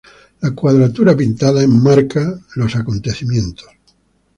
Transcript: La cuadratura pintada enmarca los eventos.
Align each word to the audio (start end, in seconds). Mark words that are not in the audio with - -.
La 0.39 0.49
cuadratura 0.55 1.15
pintada 1.15 1.61
enmarca 1.61 2.35
los 2.55 2.73
eventos. 2.73 3.67